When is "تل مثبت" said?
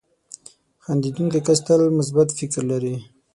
1.65-2.27